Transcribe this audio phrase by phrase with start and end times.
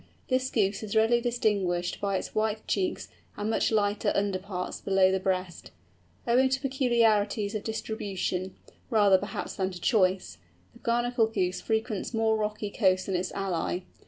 [0.29, 5.19] This Goose is readily distinguished by its white cheeks, and much lighter underparts below the
[5.19, 5.69] breast.
[6.25, 8.55] Owing to peculiarities of distribution,
[8.89, 10.39] rather perhaps than to choice,
[10.73, 13.81] the Bernacle Goose frequents more rocky coasts than its ally.